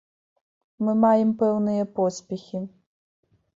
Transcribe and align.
Мы 0.87 0.91
маем 1.03 1.35
пэўныя 1.43 1.83
поспехі. 2.01 2.65